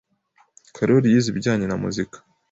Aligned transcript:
Karoli 0.75 1.07
yize 1.13 1.27
ibijyanye 1.29 1.65
na 1.67 1.77
muzika. 1.81 2.17